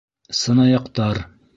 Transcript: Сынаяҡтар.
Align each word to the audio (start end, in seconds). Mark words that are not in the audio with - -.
Сынаяҡтар. 0.39 1.23